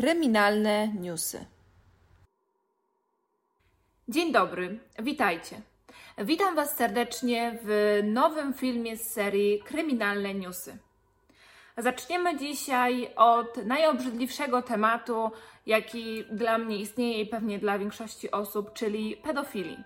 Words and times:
Kryminalne 0.00 0.88
newsy. 0.88 1.46
Dzień 4.08 4.32
dobry, 4.32 4.78
witajcie. 4.98 5.60
Witam 6.18 6.54
Was 6.54 6.76
serdecznie 6.76 7.58
w 7.62 8.00
nowym 8.04 8.54
filmie 8.54 8.96
z 8.96 9.12
serii 9.12 9.62
Kryminalne 9.62 10.34
newsy. 10.34 10.78
Zaczniemy 11.78 12.38
dzisiaj 12.38 13.10
od 13.16 13.56
najobrzydliwszego 13.56 14.62
tematu, 14.62 15.30
jaki 15.66 16.24
dla 16.30 16.58
mnie 16.58 16.76
istnieje 16.76 17.20
i 17.20 17.26
pewnie 17.26 17.58
dla 17.58 17.78
większości 17.78 18.30
osób, 18.30 18.72
czyli 18.72 19.16
pedofilii. 19.16 19.84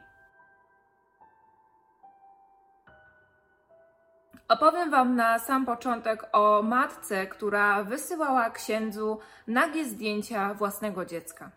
Opowiem 4.48 4.90
Wam 4.90 5.16
na 5.16 5.38
sam 5.38 5.66
początek 5.66 6.26
o 6.32 6.62
matce, 6.62 7.26
która 7.26 7.84
wysyłała 7.84 8.50
księdzu 8.50 9.18
nagie 9.46 9.84
zdjęcia 9.84 10.54
własnego 10.54 11.04
dziecka. 11.04 11.50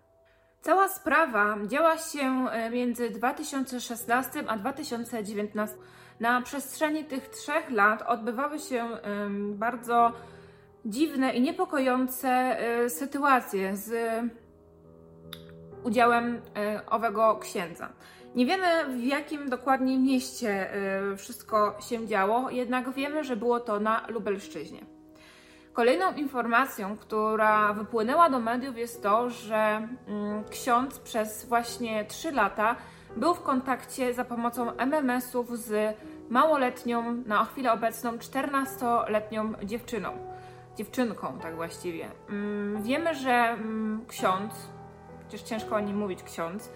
Cała 0.62 0.88
sprawa 0.88 1.58
działa 1.68 1.98
się 1.98 2.48
e, 2.52 2.70
między 2.70 3.10
2016 3.10 4.44
a 4.48 4.58
2019. 4.58 5.76
Na 6.20 6.42
przestrzeni 6.42 7.06
tych 7.06 7.30
trzech 7.30 7.72
lat 7.72 8.02
odbywały 8.02 8.60
się 8.60 8.90
bardzo 9.54 10.12
dziwne 10.86 11.34
i 11.34 11.42
niepokojące 11.42 12.30
e, 12.30 12.90
sytuacje 12.90 13.76
z 13.76 13.94
udziałem 15.84 16.42
e, 16.56 16.86
owego 16.86 17.36
księdza. 17.36 17.90
Nie 18.36 18.46
wiemy 18.46 18.98
w 18.98 19.04
jakim 19.04 19.50
dokładnie 19.50 20.00
mieście 20.00 20.70
wszystko 21.18 21.78
się 21.90 22.08
działo, 22.08 22.50
jednak 22.50 22.94
wiemy, 22.94 23.24
że 23.24 23.36
było 23.36 23.60
to 23.60 23.80
na 23.80 24.06
Lubelszczyźnie. 24.08 24.98
Kolejną 25.78 26.14
informacją, 26.14 26.98
która 26.98 27.74
wypłynęła 27.74 28.30
do 28.30 28.40
mediów 28.40 28.78
jest 28.78 29.04
to, 29.04 29.30
że 29.30 29.88
mm, 30.08 30.44
ksiądz 30.50 31.00
przez 31.00 31.46
właśnie 31.46 32.06
3 32.06 32.32
lata 32.32 32.76
był 33.16 33.34
w 33.34 33.42
kontakcie 33.42 34.14
za 34.14 34.26
pomocą 34.26 34.72
MMS-ów 34.78 35.58
z 35.58 35.98
małoletnią, 36.30 37.24
na 37.26 37.46
chwilę 37.46 37.72
obecną 37.72 38.18
14-letnią 38.18 39.66
dziewczyną. 39.66 40.10
Dziewczynką, 40.76 41.40
tak 41.42 41.56
właściwie. 41.56 42.12
Mm, 42.30 42.84
wiemy, 42.84 43.16
że 43.16 43.32
mm, 43.32 44.06
ksiądz, 44.08 44.70
chociaż 45.28 45.42
ciężko 45.42 45.76
o 45.76 45.80
nim 45.80 45.98
mówić 45.98 46.24
ksiądz, 46.24 46.70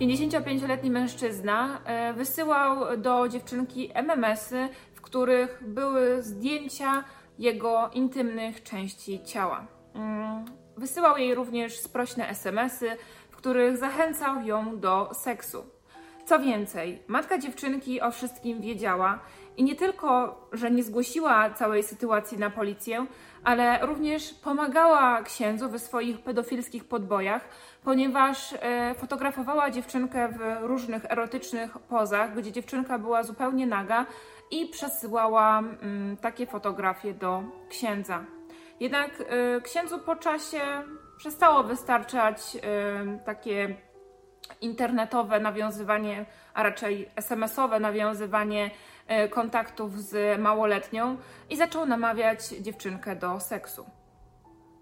55-letni 0.00 0.90
mężczyzna 0.90 1.80
e, 1.84 2.12
wysyłał 2.12 2.96
do 2.96 3.28
dziewczynki 3.28 3.90
MMS-y, 3.94 4.68
w 4.94 5.00
których 5.00 5.62
były 5.66 6.22
zdjęcia 6.22 7.04
jego 7.38 7.90
intymnych 7.94 8.62
części 8.62 9.22
ciała. 9.24 9.66
Mm, 9.94 10.44
wysyłał 10.76 11.18
jej 11.18 11.34
również 11.34 11.80
sprośne 11.80 12.28
SMSy, 12.28 12.96
w 13.30 13.36
których 13.36 13.76
zachęcał 13.76 14.42
ją 14.42 14.78
do 14.78 15.10
seksu. 15.14 15.79
Co 16.30 16.38
więcej, 16.38 17.02
matka 17.08 17.38
dziewczynki 17.38 18.00
o 18.00 18.10
wszystkim 18.10 18.60
wiedziała 18.60 19.18
i 19.56 19.64
nie 19.64 19.76
tylko, 19.76 20.40
że 20.52 20.70
nie 20.70 20.82
zgłosiła 20.82 21.50
całej 21.50 21.82
sytuacji 21.82 22.38
na 22.38 22.50
policję, 22.50 23.06
ale 23.44 23.86
również 23.86 24.34
pomagała 24.34 25.22
księdzu 25.22 25.68
we 25.68 25.78
swoich 25.78 26.20
pedofilskich 26.20 26.84
podbojach, 26.84 27.48
ponieważ 27.84 28.54
e, 28.60 28.94
fotografowała 28.94 29.70
dziewczynkę 29.70 30.28
w 30.28 30.66
różnych 30.66 31.04
erotycznych 31.04 31.78
pozach, 31.78 32.36
gdzie 32.36 32.52
dziewczynka 32.52 32.98
była 32.98 33.22
zupełnie 33.22 33.66
naga 33.66 34.06
i 34.50 34.66
przesyłała 34.66 35.58
mm, 35.58 36.16
takie 36.16 36.46
fotografie 36.46 37.14
do 37.14 37.42
księdza. 37.68 38.24
Jednak 38.80 39.10
e, 39.20 39.60
księdzu 39.60 39.98
po 39.98 40.16
czasie 40.16 40.60
przestało 41.16 41.62
wystarczać 41.62 42.56
e, 42.56 43.18
takie 43.24 43.76
internetowe 44.60 45.40
nawiązywanie, 45.40 46.26
a 46.54 46.62
raczej 46.62 47.08
SMS-owe 47.16 47.80
nawiązywanie 47.80 48.70
E, 49.10 49.28
kontaktów 49.28 50.02
z 50.02 50.40
małoletnią 50.40 51.16
i 51.50 51.56
zaczął 51.56 51.86
namawiać 51.86 52.48
dziewczynkę 52.48 53.16
do 53.16 53.40
seksu. 53.40 53.86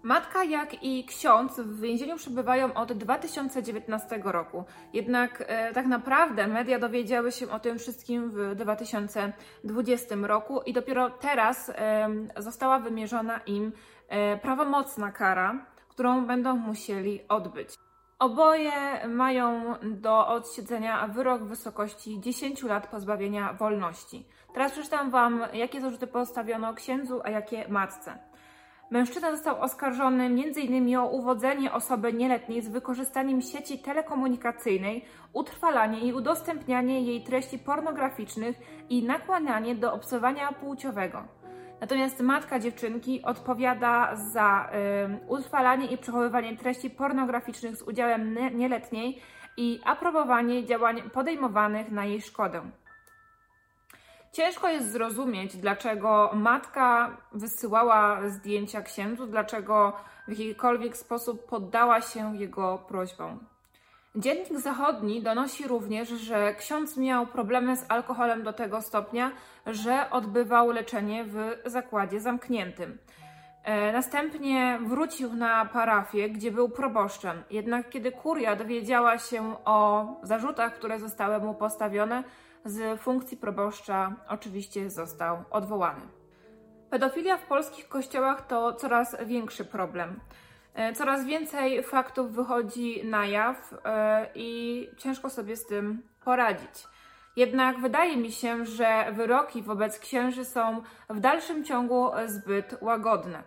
Matka, 0.03 0.43
jak 0.43 0.83
i 0.83 1.05
ksiądz 1.05 1.59
w 1.59 1.81
więzieniu 1.81 2.17
przebywają 2.17 2.73
od 2.73 2.93
2019 2.93 4.21
roku. 4.23 4.63
Jednak 4.93 5.43
e, 5.47 5.73
tak 5.73 5.85
naprawdę 5.85 6.47
media 6.47 6.79
dowiedziały 6.79 7.31
się 7.31 7.51
o 7.51 7.59
tym 7.59 7.79
wszystkim 7.79 8.29
w 8.29 8.55
2020 8.55 10.15
roku 10.21 10.61
i 10.61 10.73
dopiero 10.73 11.09
teraz 11.09 11.69
e, 11.69 12.09
została 12.37 12.79
wymierzona 12.79 13.37
im 13.37 13.71
e, 14.09 14.37
prawomocna 14.37 15.11
kara, 15.11 15.65
którą 15.87 16.25
będą 16.25 16.55
musieli 16.55 17.27
odbyć. 17.27 17.88
Oboje 18.19 18.71
mają 19.07 19.75
do 19.83 20.27
odsiedzenia 20.27 21.07
wyrok 21.07 21.41
w 21.41 21.47
wysokości 21.47 22.19
10 22.19 22.63
lat 22.63 22.87
pozbawienia 22.87 23.53
wolności. 23.53 24.25
Teraz 24.53 24.71
przeczytam 24.71 25.11
Wam, 25.11 25.41
jakie 25.53 25.81
zarzuty 25.81 26.07
postawiono 26.07 26.73
księdzu, 26.73 27.21
a 27.23 27.29
jakie 27.29 27.67
matce. 27.67 28.19
Mężczyzna 28.91 29.31
został 29.31 29.61
oskarżony 29.61 30.23
m.in. 30.23 30.97
o 30.97 31.05
uwodzenie 31.07 31.73
osoby 31.73 32.13
nieletniej 32.13 32.61
z 32.61 32.69
wykorzystaniem 32.69 33.41
sieci 33.41 33.79
telekomunikacyjnej, 33.79 35.05
utrwalanie 35.33 35.99
i 35.99 36.13
udostępnianie 36.13 37.01
jej 37.01 37.23
treści 37.23 37.59
pornograficznych 37.59 38.57
i 38.89 39.03
nakłanianie 39.03 39.75
do 39.75 39.93
obcowania 39.93 40.51
płciowego. 40.51 41.38
Natomiast 41.81 42.19
matka 42.19 42.59
dziewczynki 42.59 43.23
odpowiada 43.23 44.15
za 44.15 44.69
y, 45.23 45.27
utrwalanie 45.27 45.87
i 45.87 45.97
przechowywanie 45.97 46.57
treści 46.57 46.89
pornograficznych 46.89 47.75
z 47.75 47.81
udziałem 47.81 48.37
nieletniej 48.57 49.21
i 49.57 49.79
aprobowanie 49.85 50.65
działań 50.65 51.01
podejmowanych 51.01 51.91
na 51.91 52.05
jej 52.05 52.21
szkodę. 52.21 52.61
Ciężko 54.31 54.67
jest 54.67 54.91
zrozumieć, 54.91 55.57
dlaczego 55.57 56.31
matka 56.33 57.17
wysyłała 57.31 58.29
zdjęcia 58.29 58.81
księdzu, 58.81 59.27
dlaczego 59.27 59.93
w 60.27 60.31
jakikolwiek 60.31 60.97
sposób 60.97 61.45
poddała 61.45 62.01
się 62.01 62.37
jego 62.37 62.77
prośbom. 62.77 63.39
Dziennik 64.19 64.59
Zachodni 64.59 65.21
donosi 65.21 65.67
również, 65.67 66.09
że 66.09 66.55
ksiądz 66.55 66.97
miał 66.97 67.27
problemy 67.27 67.77
z 67.77 67.85
alkoholem 67.91 68.43
do 68.43 68.53
tego 68.53 68.81
stopnia, 68.81 69.31
że 69.65 70.09
odbywał 70.11 70.71
leczenie 70.71 71.25
w 71.25 71.35
zakładzie 71.65 72.19
zamkniętym. 72.19 72.97
E, 73.63 73.91
następnie 73.91 74.79
wrócił 74.87 75.33
na 75.33 75.65
parafię, 75.65 76.29
gdzie 76.29 76.51
był 76.51 76.69
proboszczem. 76.69 77.43
Jednak 77.51 77.89
kiedy 77.89 78.11
kuria 78.11 78.55
dowiedziała 78.55 79.17
się 79.17 79.55
o 79.65 80.07
zarzutach, 80.23 80.75
które 80.75 80.99
zostały 80.99 81.39
mu 81.39 81.53
postawione, 81.53 82.23
z 82.65 83.01
funkcji 83.01 83.37
proboszcza 83.37 84.15
oczywiście 84.29 84.89
został 84.89 85.43
odwołany. 85.51 86.01
Pedofilia 86.89 87.37
w 87.37 87.45
polskich 87.47 87.87
kościołach 87.89 88.47
to 88.47 88.73
coraz 88.73 89.15
większy 89.25 89.65
problem. 89.65 90.19
E, 90.73 90.93
coraz 90.93 91.25
więcej 91.25 91.83
faktów 91.83 92.31
wychodzi 92.31 93.05
na 93.05 93.25
jaw 93.25 93.73
e, 93.85 94.27
i 94.35 94.87
ciężko 94.97 95.29
sobie 95.29 95.55
z 95.55 95.65
tym 95.65 96.01
poradzić. 96.23 96.87
Jednak 97.35 97.79
wydaje 97.79 98.17
mi 98.17 98.31
się, 98.31 98.65
że 98.65 99.11
wyroki 99.11 99.61
wobec 99.61 99.99
księży 99.99 100.45
są 100.45 100.81
w 101.09 101.19
dalszym 101.19 101.63
ciągu 101.63 102.11
zbyt 102.25 102.75
łagodne. 102.81 103.43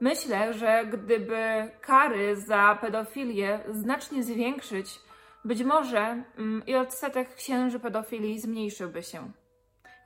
Myślę, 0.00 0.54
że 0.54 0.86
gdyby 0.86 1.70
kary 1.80 2.36
za 2.36 2.78
pedofilię 2.80 3.60
znacznie 3.70 4.22
zwiększyć, 4.22 5.00
być 5.44 5.62
może 5.62 6.22
mm, 6.38 6.66
i 6.66 6.76
odsetek 6.76 7.34
księży 7.34 7.80
pedofilii 7.80 8.40
zmniejszyłby 8.40 9.02
się. 9.02 9.30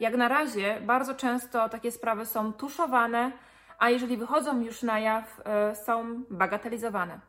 Jak 0.00 0.16
na 0.16 0.28
razie 0.28 0.80
bardzo 0.80 1.14
często 1.14 1.68
takie 1.68 1.90
sprawy 1.90 2.26
są 2.26 2.52
tuszowane, 2.52 3.32
a 3.78 3.90
jeżeli 3.90 4.16
wychodzą 4.16 4.60
już 4.60 4.82
na 4.82 4.98
jaw, 4.98 5.40
e, 5.44 5.74
są 5.74 6.24
bagatelizowane. 6.30 7.20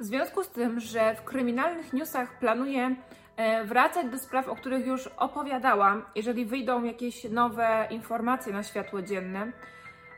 W 0.00 0.04
związku 0.04 0.44
z 0.44 0.48
tym, 0.48 0.80
że 0.80 1.14
w 1.14 1.22
kryminalnych 1.22 1.92
newsach 1.92 2.38
planuję 2.38 2.96
e, 3.36 3.64
wracać 3.64 4.06
do 4.06 4.18
spraw, 4.18 4.48
o 4.48 4.56
których 4.56 4.86
już 4.86 5.06
opowiadałam, 5.06 6.04
jeżeli 6.14 6.44
wyjdą 6.44 6.84
jakieś 6.84 7.24
nowe 7.24 7.86
informacje 7.90 8.52
na 8.52 8.62
światło 8.62 9.02
dzienne, 9.02 9.52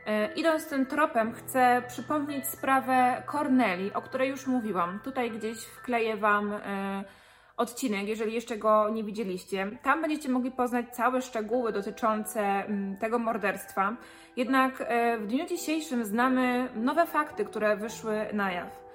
e, 0.05 0.33
idąc 0.33 0.69
tym 0.69 0.85
tropem, 0.85 1.33
chcę 1.33 1.83
przypomnieć 1.87 2.47
sprawę 2.47 3.23
Corneli, 3.31 3.93
o 3.93 4.01
której 4.01 4.29
już 4.29 4.47
mówiłam. 4.47 4.99
Tutaj 4.99 5.31
gdzieś 5.31 5.57
wkleję 5.65 6.17
Wam 6.17 6.53
odcinek, 7.57 8.07
jeżeli 8.07 8.33
jeszcze 8.33 8.57
go 8.57 8.89
nie 8.89 9.03
widzieliście. 9.03 9.77
Tam 9.83 10.01
będziecie 10.01 10.29
mogli 10.29 10.51
poznać 10.51 10.85
całe 10.89 11.21
szczegóły 11.21 11.71
dotyczące 11.71 12.41
mm, 12.41 12.97
tego 12.97 13.19
morderstwa. 13.19 13.97
Jednak 14.37 14.81
e, 14.81 15.17
w 15.17 15.27
dniu 15.27 15.45
dzisiejszym 15.45 16.05
znamy 16.05 16.69
nowe 16.75 17.05
fakty, 17.05 17.45
które 17.45 17.77
wyszły 17.77 18.25
na 18.33 18.51
jaw. 18.51 18.85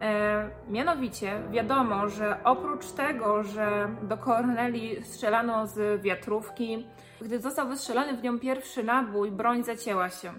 E, 0.00 0.50
mianowicie 0.68 1.42
wiadomo, 1.50 2.08
że 2.08 2.44
oprócz 2.44 2.86
tego, 2.86 3.42
że 3.42 3.88
do 4.02 4.16
Corneli 4.16 5.04
strzelano 5.04 5.66
z 5.66 6.02
wiatrówki, 6.02 6.86
gdy 7.20 7.40
został 7.40 7.68
wystrzelony 7.68 8.16
w 8.16 8.22
nią 8.22 8.38
pierwszy 8.38 8.82
nabój, 8.84 9.30
broń 9.30 9.64
zacięła 9.64 10.10
się. 10.10 10.32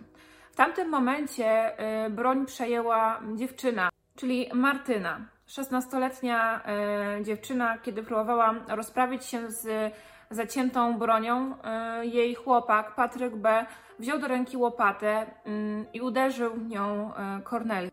W 0.52 0.56
tamtym 0.56 0.90
momencie 0.90 1.80
e, 1.80 2.10
broń 2.10 2.46
przejęła 2.46 3.22
dziewczyna, 3.36 3.90
czyli 4.16 4.50
Martyna. 4.54 5.35
16-letnia 5.48 6.62
e, 6.66 7.24
dziewczyna, 7.24 7.78
kiedy 7.78 8.04
próbowała 8.04 8.56
rozprawić 8.68 9.26
się 9.26 9.52
z 9.52 9.94
zaciętą 10.30 10.98
bronią, 10.98 11.56
e, 11.64 12.06
jej 12.06 12.36
chłopak, 12.36 12.96
Patryk 12.96 13.36
B., 13.36 13.66
wziął 14.00 14.20
do 14.20 14.28
ręki 14.28 14.58
łopatę 14.58 15.26
mm, 15.46 15.86
i 15.94 16.02
uderzył 16.02 16.58
nią 16.58 17.16
e, 17.16 17.42
Corneli. 17.50 17.92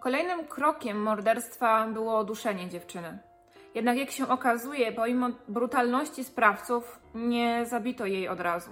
Kolejnym 0.00 0.46
krokiem 0.46 1.02
morderstwa 1.02 1.86
było 1.86 2.24
duszenie 2.24 2.68
dziewczyny. 2.68 3.18
Jednak 3.74 3.96
jak 3.98 4.10
się 4.10 4.28
okazuje, 4.28 4.92
pomimo 4.92 5.28
brutalności 5.48 6.24
sprawców, 6.24 7.00
nie 7.14 7.66
zabito 7.66 8.06
jej 8.06 8.28
od 8.28 8.40
razu. 8.40 8.70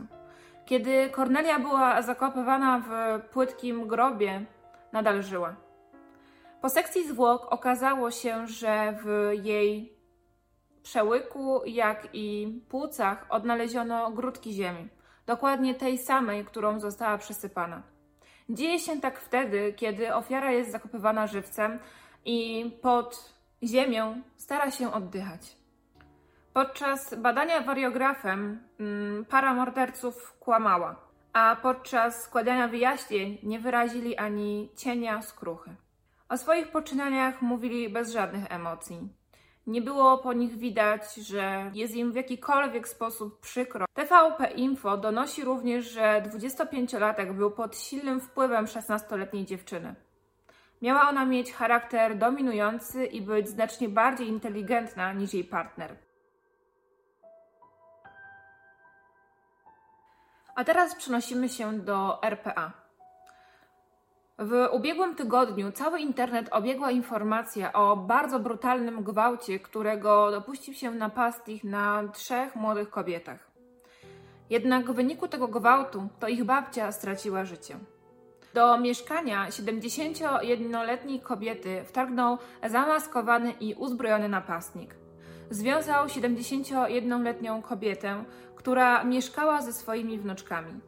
Kiedy 0.65 1.11
Kornelia 1.11 1.59
była 1.59 2.03
zakopywana 2.03 2.83
w 2.89 3.21
płytkim 3.29 3.89
grobie, 3.89 4.45
nadal 4.93 5.23
żyła. 5.23 5.66
Po 6.67 6.71
sekcji 6.71 7.09
zwłok 7.09 7.53
okazało 7.53 8.11
się, 8.11 8.47
że 8.47 8.99
w 9.05 9.31
jej 9.45 9.93
przełyku, 10.83 11.61
jak 11.67 12.09
i 12.13 12.59
płucach 12.69 13.27
odnaleziono 13.29 14.11
grudki 14.11 14.53
ziemi, 14.53 14.89
dokładnie 15.27 15.75
tej 15.75 15.99
samej, 15.99 16.45
którą 16.45 16.81
została 16.81 17.19
przesypana. 17.19 17.83
Dzieje 18.49 18.79
się 18.79 19.01
tak 19.01 19.21
wtedy, 19.21 19.73
kiedy 19.77 20.15
ofiara 20.15 20.53
jest 20.53 20.71
zakopywana 20.71 21.27
żywcem 21.27 21.79
i 22.25 22.71
pod 22.83 23.35
ziemią 23.63 24.23
stara 24.37 24.71
się 24.71 24.93
oddychać. 24.93 25.57
Podczas 26.53 27.15
badania 27.15 27.61
wariografem 27.61 28.61
mm, 28.81 29.25
para 29.25 29.55
morderców 29.55 30.37
kłamała, 30.41 30.97
a 31.33 31.57
podczas 31.63 32.23
składania 32.23 32.69
wyjaśnień 32.69 33.39
nie 33.43 33.59
wyrazili 33.61 34.17
ani 34.17 34.71
cienia 34.77 35.23
skruchy. 35.23 35.86
O 36.29 36.37
swoich 36.37 36.69
poczynaniach 36.69 37.43
mówili 37.43 37.89
bez 37.89 38.13
żadnych 38.13 38.53
emocji. 38.53 39.09
Nie 39.67 39.83
było 39.83 40.19
po 40.19 40.33
nich 40.33 40.59
widać, 40.59 41.15
że 41.15 41.71
jest 41.75 41.95
im 41.95 42.13
w 42.13 42.15
jakikolwiek 42.15 42.89
sposób 42.89 43.41
przykro. 43.41 43.87
TVP 43.95 44.51
Info 44.51 44.97
donosi 44.97 45.45
również, 45.45 45.91
że 45.91 46.23
25-latek 46.27 47.33
był 47.33 47.51
pod 47.51 47.79
silnym 47.79 48.21
wpływem 48.21 48.65
16-letniej 48.65 49.45
dziewczyny. 49.45 49.95
Miała 50.83 51.09
ona 51.09 51.25
mieć 51.25 51.53
charakter 51.53 52.19
dominujący 52.19 53.07
i 53.07 53.21
być 53.21 53.49
znacznie 53.49 53.89
bardziej 53.89 54.29
inteligentna 54.29 55.13
niż 55.13 55.35
jej 55.35 55.45
partner. 55.45 55.97
A 60.55 60.65
teraz 60.65 60.95
przenosimy 60.95 61.49
się 61.49 61.79
do 61.79 62.23
RPA. 62.23 62.86
W 64.39 64.69
ubiegłym 64.73 65.15
tygodniu 65.15 65.73
cały 65.73 66.01
internet 66.01 66.49
obiegła 66.51 66.91
informacja 66.91 67.73
o 67.73 67.97
bardzo 67.97 68.39
brutalnym 68.39 69.03
gwałcie, 69.03 69.61
którego 69.61 70.31
dopuścił 70.31 70.75
się 70.75 70.91
napastnik 70.91 71.65
na 71.65 72.09
trzech 72.09 72.57
młodych 72.57 72.91
kobietach. 72.91 73.51
Jednak 74.51 74.91
w 74.91 74.95
wyniku 74.95 75.29
tego 75.29 75.49
gwałtu 75.49 76.09
to 76.21 76.29
ich 76.29 76.45
babcia 76.45 76.93
straciła 76.93 77.45
życie. 77.45 77.79
Do 78.55 78.79
mieszkania 78.79 79.49
71-letniej 79.49 81.21
kobiety 81.21 81.85
wtargnął 81.85 82.39
zamaskowany 82.67 83.53
i 83.61 83.75
uzbrojony 83.75 84.29
napastnik. 84.29 84.95
Związał 85.51 86.07
71-letnią 86.07 87.63
kobietę, 87.63 88.25
która 88.57 89.05
mieszkała 89.05 89.63
ze 89.63 89.73
swoimi 89.73 90.19
wnuczkami. 90.19 90.81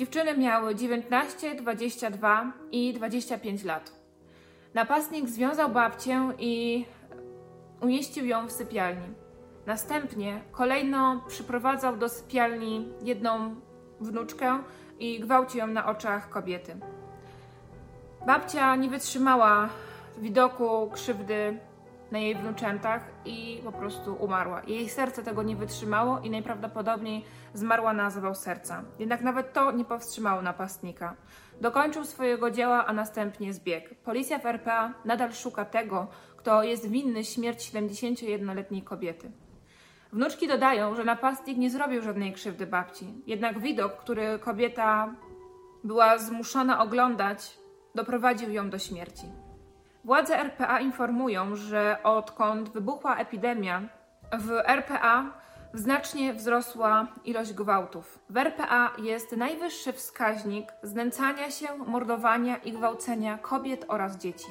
Dziewczyny 0.00 0.36
miały 0.36 0.74
19, 0.74 1.54
22 1.54 2.52
i 2.72 2.94
25 2.94 3.64
lat. 3.64 3.92
Napastnik 4.74 5.28
związał 5.28 5.68
babcię 5.68 6.32
i 6.38 6.84
umieścił 7.80 8.26
ją 8.26 8.46
w 8.46 8.52
sypialni. 8.52 9.14
Następnie 9.66 10.40
kolejno 10.52 11.24
przyprowadzał 11.28 11.96
do 11.96 12.08
sypialni 12.08 12.88
jedną 13.02 13.54
wnuczkę 14.00 14.58
i 14.98 15.20
gwałcił 15.20 15.60
ją 15.60 15.66
na 15.66 15.86
oczach 15.86 16.28
kobiety. 16.28 16.76
Babcia 18.26 18.76
nie 18.76 18.88
wytrzymała 18.88 19.68
widoku 20.18 20.90
krzywdy 20.92 21.58
na 22.10 22.18
jej 22.18 22.34
wnuczętach 22.34 23.10
i 23.24 23.60
po 23.64 23.72
prostu 23.72 24.14
umarła. 24.14 24.62
Jej 24.66 24.88
serce 24.88 25.22
tego 25.22 25.42
nie 25.42 25.56
wytrzymało 25.56 26.20
i 26.20 26.30
najprawdopodobniej 26.30 27.24
zmarła 27.54 27.92
na 27.92 28.10
zawał 28.10 28.34
serca. 28.34 28.82
Jednak 28.98 29.22
nawet 29.22 29.52
to 29.52 29.72
nie 29.72 29.84
powstrzymało 29.84 30.42
napastnika. 30.42 31.16
Dokończył 31.60 32.04
swojego 32.04 32.50
dzieła, 32.50 32.86
a 32.86 32.92
następnie 32.92 33.52
zbiegł. 33.52 33.88
Policja 34.04 34.38
w 34.38 34.46
RPA 34.46 34.94
nadal 35.04 35.32
szuka 35.32 35.64
tego, 35.64 36.06
kto 36.36 36.62
jest 36.62 36.88
winny 36.88 37.24
śmierci 37.24 37.72
71-letniej 37.72 38.82
kobiety. 38.82 39.30
Wnuczki 40.12 40.48
dodają, 40.48 40.94
że 40.94 41.04
napastnik 41.04 41.58
nie 41.58 41.70
zrobił 41.70 42.02
żadnej 42.02 42.32
krzywdy 42.32 42.66
babci. 42.66 43.14
Jednak 43.26 43.58
widok, 43.58 43.96
który 43.96 44.38
kobieta 44.38 45.14
była 45.84 46.18
zmuszona 46.18 46.82
oglądać, 46.82 47.58
doprowadził 47.94 48.50
ją 48.50 48.70
do 48.70 48.78
śmierci. 48.78 49.49
Władze 50.04 50.38
RPA 50.38 50.80
informują, 50.80 51.56
że 51.56 51.96
odkąd 52.02 52.68
wybuchła 52.68 53.16
epidemia, 53.16 53.82
w 54.32 54.50
RPA 54.50 55.40
znacznie 55.74 56.34
wzrosła 56.34 57.06
ilość 57.24 57.52
gwałtów. 57.52 58.18
W 58.30 58.36
RPA 58.36 58.92
jest 58.98 59.36
najwyższy 59.36 59.92
wskaźnik 59.92 60.72
znęcania 60.82 61.50
się, 61.50 61.66
mordowania 61.86 62.56
i 62.56 62.72
gwałcenia 62.72 63.38
kobiet 63.38 63.84
oraz 63.88 64.18
dzieci. 64.18 64.48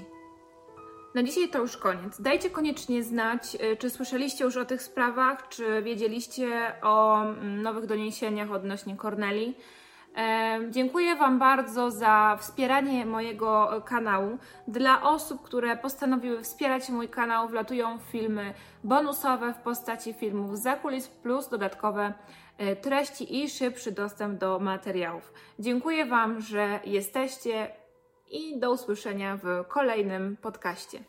Na 1.16 1.24
dzisiaj 1.24 1.50
to 1.50 1.60
już 1.60 1.78
koniec. 1.78 2.22
Dajcie 2.22 2.50
koniecznie 2.50 3.04
znać, 3.04 3.56
y, 3.56 3.78
czy 3.78 3.90
słyszeliście 3.90 4.44
już 4.44 4.58
o 4.58 4.66
tych 4.66 4.82
sprawach, 4.82 5.50
czy 5.50 5.82
wiedzieliście 5.82 6.74
o 6.82 7.22
mm, 7.22 7.62
nowych 7.62 7.86
doniesieniach 7.86 8.52
odnośnie 8.52 8.98
Corneli. 8.98 9.56
Dziękuję 10.70 11.16
Wam 11.16 11.40
bardzo 11.40 11.92
za 11.92 12.38
wspieranie 12.40 13.06
mojego 13.06 13.82
kanału. 13.86 14.38
Dla 14.68 15.02
osób, 15.02 15.42
które 15.42 15.78
postanowiły 15.78 16.44
wspierać 16.44 16.90
mój 16.90 17.10
kanał, 17.10 17.48
wlatują 17.48 18.00
filmy 18.12 18.54
bonusowe 18.84 19.54
w 19.54 19.58
postaci 19.58 20.14
filmów 20.14 20.60
za 20.60 20.76
kulis 20.76 21.08
plus 21.08 21.50
dodatkowe 21.50 22.14
e, 22.58 22.76
treści 22.76 23.44
i 23.44 23.50
szybszy 23.50 23.92
dostęp 23.92 24.40
do 24.40 24.60
materiałów. 24.60 25.34
Dziękuję 25.60 26.06
Wam, 26.06 26.42
że 26.42 26.80
jesteście 26.86 27.72
i 28.32 28.60
do 28.60 28.72
usłyszenia 28.72 29.38
w 29.44 29.68
kolejnym 29.68 30.38
podcaście. 30.38 31.00